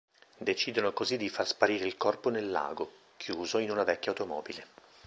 Decidono 0.39 0.93
così 0.93 1.15
di 1.15 1.29
far 1.29 1.45
sparire 1.45 1.85
il 1.85 1.95
corpo 1.95 2.31
nel 2.31 2.49
lago, 2.49 2.91
chiuso 3.17 3.59
in 3.59 3.69
una 3.69 3.83
vecchia 3.83 4.09
automobile. 4.09 4.65